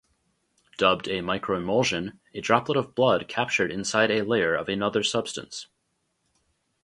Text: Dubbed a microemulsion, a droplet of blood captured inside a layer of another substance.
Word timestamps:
Dubbed 0.79 1.07
a 1.07 1.21
microemulsion, 1.21 2.17
a 2.33 2.41
droplet 2.41 2.75
of 2.75 2.95
blood 2.95 3.27
captured 3.27 3.71
inside 3.71 4.09
a 4.09 4.23
layer 4.23 4.55
of 4.55 4.67
another 4.67 5.03
substance. 5.03 5.67